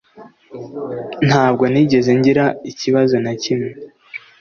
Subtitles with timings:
[1.27, 3.71] Ntabwo nigeze ngira ikibazo na kimwe